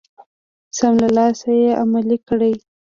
[0.77, 2.53] سم له لاسه يې عملي کړئ.